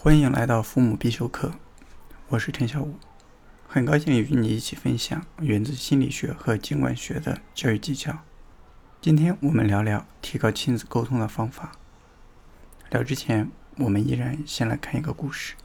[0.00, 1.54] 欢迎来到父母必修课，
[2.28, 2.94] 我是陈小武，
[3.66, 8.18] 很高兴与你一起分享源自心理学和经管学的教育技巧。
[9.00, 11.72] 今天我们聊聊提高亲子沟通的方法。
[12.90, 15.56] 聊之前，我们依然先来看一个故事。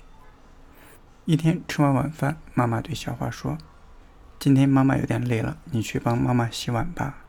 [1.25, 3.59] 一天吃完晚饭，妈妈对小花说
[4.39, 7.19] ：“今天妈妈有点累了，你去帮妈妈洗碗吧。”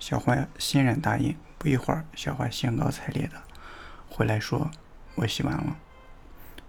[0.00, 1.36] 小花欣然答应。
[1.56, 3.40] 不一会儿，小花兴高采烈的
[4.10, 4.72] 回来说
[5.14, 5.76] ：“我洗完了。”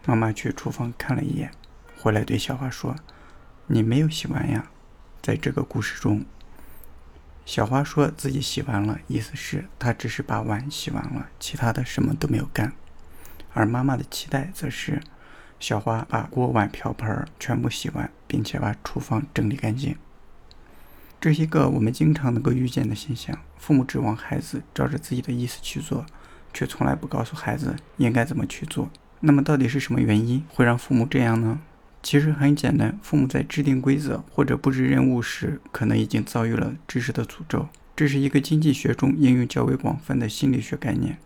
[0.07, 1.51] 妈妈去厨房看了一眼，
[1.97, 2.95] 回来对小花说
[3.67, 4.71] ：“你没有洗完呀。”
[5.21, 6.23] 在这个故事中，
[7.45, 12.71] 小花说自己洗完了，意思是她只是把碗洗完了，其他的什么都没有干。
[13.53, 15.01] 而妈妈的期待则是
[15.59, 19.97] 小花把锅碗瓢盆全部洗完，并且把厨房整理干净。
[21.19, 26.05] 这是一个我们经常能够遇见的现象：父母指望孩子照着自己的意思去做，
[26.53, 28.89] 却从来不告诉孩子应该怎么去做。
[29.19, 31.59] 那么到底是什么原因会让父母这样呢？
[32.03, 37.67] 其实很简单，父母在制定规则或者布置任务时，可能已经遭遇了知识的诅咒。
[37.95, 41.17] 这是一个经济学中应用较为广泛的心理学概念。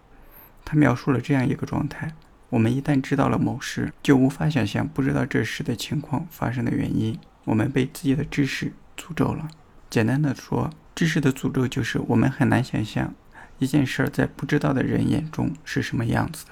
[0.64, 2.14] 它描述了这样一个状态：
[2.50, 7.20] 我们一旦知道了某事，就无法想象不知道这事的情况发生的原因。
[7.44, 9.50] 我们被自己的知识诅咒了。
[9.90, 13.14] 简单的说，知识的诅咒就是我们很难想象
[13.60, 16.52] 一件事在不知道的人眼中是什么样子的。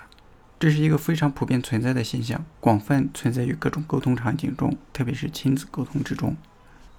[0.59, 6.35] 这是一个非常普遍存在的现象，广泛存在于各种沟通场景中，特别是亲子沟通之中。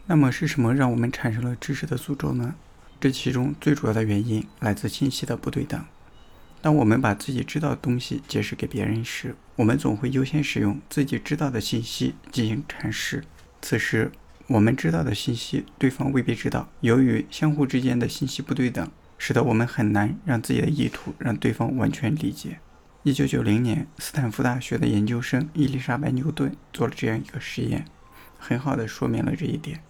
[0.06, 2.55] 那么是什么让我们产生了知识的诅咒呢？
[2.98, 5.84] 这其中最主要的原因来自信息的不对等。
[6.62, 13.25] 当我们把自己知道的东西解释给别人时，我们总会优先使用自己知道的信息进行阐释。
[13.61, 14.11] 此时，
[14.47, 16.70] 我们知道的信息对方未必知道。
[16.81, 22.58] 由于相互之间的信息不对等，使得我们很难让自己的意图让对方完全理解。
[23.03, 27.87] 一九九零年，斯坦福大学的研究生伊丽莎白·牛顿做了这样一个实验，
[28.39, 29.83] 很好的说明了这一点。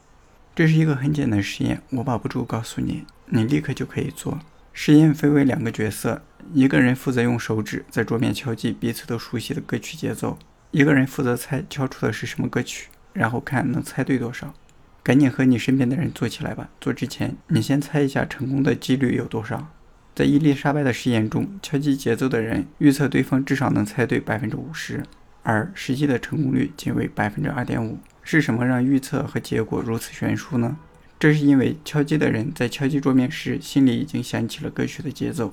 [0.54, 4.38] 这是一个很简单的实验，我把步骤告诉你，你立刻就可以做。
[4.72, 6.22] 实验分为两个角色，
[6.54, 10.38] 一个人负责用手指在桌面敲击彼此都熟悉的歌曲节奏，
[10.70, 14.54] 一个人负责猜敲出的是什么歌曲，然后看能猜对多少。
[15.02, 16.68] 赶紧和你身边的人做起来吧。
[16.80, 19.66] 做之前，你先猜一下成功的几率有多少。
[20.14, 25.02] 在伊丽莎白的实验中，敲击节奏的人预测对方至少能猜对百分之五十，
[25.42, 27.98] 而实际的成功率仅为百分之二点五。
[28.22, 30.76] 是什么让预测和结果如此悬殊呢？
[31.18, 35.52] 这是因为敲击的人在敲击桌面时，心里已经想起了歌曲的节奏，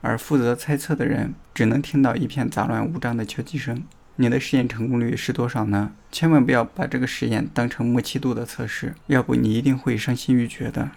[0.00, 3.82] 而负责猜测的人只能听到一片杂乱无章的敲击声。
[4.16, 5.92] 你的实验成功率是多少呢？
[6.10, 10.90] 千万不要把这个实验当成默契度的测试，要不你一定会伤心欲绝的。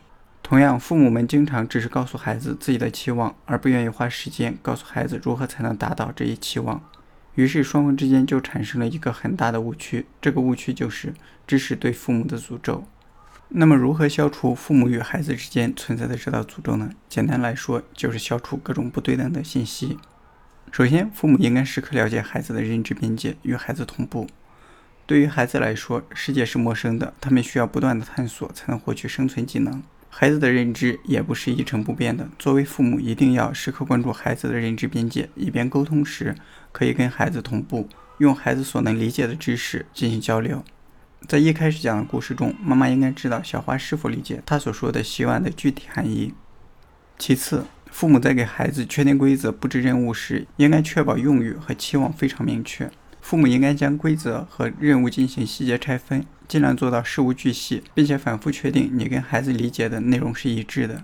[0.49, 6.83] 同样，父母们经常只是告诉孩子自己的期望，而不愿意花时间告诉孩子如何才能达到这一期望。
[7.35, 10.07] 于是，双方之间就产生了一个很大的误区。
[10.19, 11.13] 这个误区就是
[11.45, 12.83] 知识对父母的诅咒。
[13.49, 16.89] 那么，如何消除父母与孩子之间存在的这道诅咒呢？
[17.07, 19.99] 简单来说，就是消除各种不对等的信息。
[20.71, 24.25] 首先，父母应该时刻了解孩子的认知边界，与孩子同步。
[25.05, 29.83] 对于孩子来说，世界是陌生的，他们需要不断的探索，才能获取生存技能。
[30.09, 32.27] 孩子的认知也不是一成不变的。
[32.37, 36.35] 作为父母，一定要时刻关注孩子的认知边界，以便沟通时
[36.71, 37.87] 可以跟孩子同步，
[38.17, 40.63] 用孩子所能理解的知识进行交流。
[41.27, 46.33] 在一开始讲的故事中，妈妈应该知道小花是否理解她所说的洗碗的具体含义。
[47.17, 52.89] 其次，父母在给孩子确定规则、布置任务时，应该确保用语和期望非常明确。
[53.21, 56.25] 父母应该将规则和任务进行细节拆分。
[56.49, 61.03] 尽量做到事无巨细，并且反复确定你跟孩子理解的内容是一致的。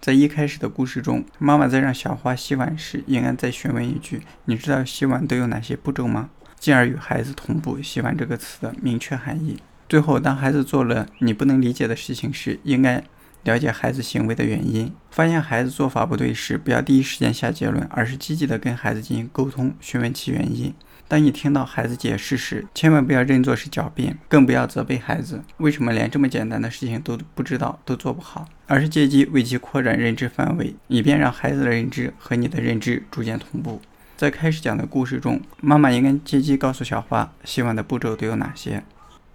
[0.00, 9.56] 在一开始的故事中，妈妈在让小花洗碗时，应该再询问一句：“你知道洗碗都有哪些步骤吗？”进而与孩子同步“洗碗”这个词的明确含义。
[9.88, 13.02] 最后，当孩子做了你不能理解的事情时，应该
[13.42, 14.92] 了解孩子行为的原因。
[15.10, 20.72] 发现孩子做法不对时，不要第一时间下结论，而是积极的跟孩子进行沟通，询问其原因。
[21.06, 33.80] 当你听到孩子解释时，千万不要认作是狡辩，更不要责备孩子为什么连这么简单的事情都不知道、都做不好，而是借机为其扩展认知范围，以便让孩子的认知和你的认知逐渐同步。
[34.16, 38.82] 在开始讲的故事中，妈妈应该借机告诉小花洗碗的步骤都有哪些。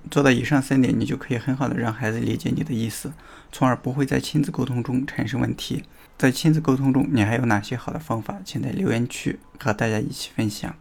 [0.10, 3.12] 做到以上三点，你就可以很好的让孩子理解你的意思，
[3.52, 5.84] 从而不会在亲子沟通中产生问题。
[6.18, 8.40] 在亲子沟通中，你还有哪些好的方法？
[8.44, 10.74] 请在留言区和大家一起分享。